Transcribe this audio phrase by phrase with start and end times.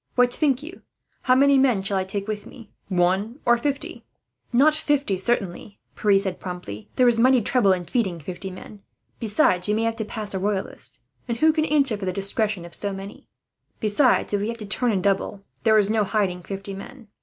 [0.15, 0.81] What think you?
[1.21, 4.03] How many men shall I take with me one, or fifty?"
[4.51, 6.89] "Not fifty, certainly," Pierre said promptly.
[6.95, 8.81] "There is mighty trouble in feeding fifty men.
[9.19, 12.11] Besides, you may have to pass as a Royalist, and who can answer for the
[12.13, 13.27] discretion of so many?
[13.79, 17.07] Besides, if we have to turn and double, there is no hiding fifty men.